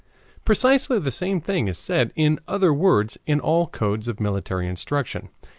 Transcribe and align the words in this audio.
Precisely 0.43 0.97
the 0.97 1.11
same 1.11 1.39
thing 1.39 1.67
is 1.67 1.77
said 1.77 2.11
in 2.15 2.39
other 2.47 2.73
words 2.73 3.19
in 3.27 3.39
all 3.39 3.67
codes 3.67 4.07
of 4.07 4.19
military 4.19 4.67
instruction. 4.67 5.29